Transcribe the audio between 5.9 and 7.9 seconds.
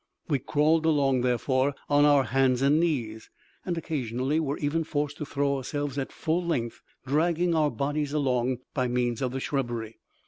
at full length, dragging our